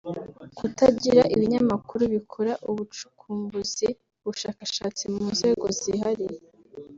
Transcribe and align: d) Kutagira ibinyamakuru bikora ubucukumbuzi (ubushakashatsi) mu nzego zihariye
d) 0.51 0.55
Kutagira 0.57 1.23
ibinyamakuru 1.35 2.03
bikora 2.13 2.53
ubucukumbuzi 2.69 3.87
(ubushakashatsi) 4.25 5.03
mu 5.13 5.23
nzego 5.33 5.65
zihariye 5.79 6.39